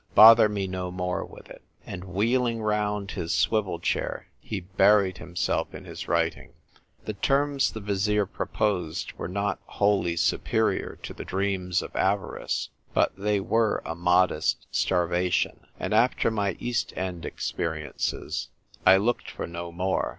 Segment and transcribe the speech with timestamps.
[0.15, 5.75] Bother me no more with it." And wheeling round his swivel chair, he buried himself
[5.75, 6.53] in his writing.
[7.05, 13.15] The terms the Vizier proposed were not wholly superior to the dreams of avarice; but
[13.15, 18.49] they were a modest starvation; and after my East End experiences,
[18.83, 20.09] I looked for no more.